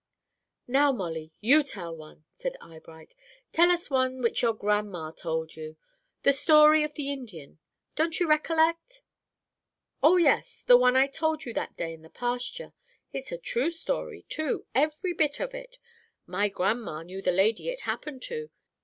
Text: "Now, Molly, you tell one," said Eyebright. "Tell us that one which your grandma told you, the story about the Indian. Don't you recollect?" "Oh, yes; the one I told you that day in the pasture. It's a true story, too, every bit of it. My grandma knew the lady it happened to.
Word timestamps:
"Now, 0.67 0.91
Molly, 0.91 1.31
you 1.41 1.61
tell 1.61 1.95
one," 1.95 2.25
said 2.35 2.57
Eyebright. 2.59 3.13
"Tell 3.53 3.69
us 3.69 3.83
that 3.89 3.93
one 3.93 4.23
which 4.23 4.41
your 4.41 4.55
grandma 4.55 5.11
told 5.11 5.55
you, 5.55 5.77
the 6.23 6.33
story 6.33 6.83
about 6.83 6.95
the 6.95 7.11
Indian. 7.11 7.59
Don't 7.95 8.19
you 8.19 8.27
recollect?" 8.27 9.03
"Oh, 10.01 10.17
yes; 10.17 10.63
the 10.65 10.75
one 10.75 10.97
I 10.97 11.05
told 11.05 11.45
you 11.45 11.53
that 11.53 11.77
day 11.77 11.93
in 11.93 12.01
the 12.01 12.09
pasture. 12.09 12.73
It's 13.13 13.31
a 13.31 13.37
true 13.37 13.69
story, 13.69 14.25
too, 14.27 14.65
every 14.73 15.13
bit 15.13 15.39
of 15.39 15.53
it. 15.53 15.77
My 16.25 16.49
grandma 16.49 17.03
knew 17.03 17.21
the 17.21 17.31
lady 17.31 17.69
it 17.69 17.81
happened 17.81 18.23
to. 18.23 18.49